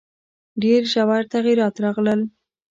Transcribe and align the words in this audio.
ډېر 0.63 0.81
ژور 0.93 1.21
تغییرات 1.33 1.75
راغلل. 1.83 2.21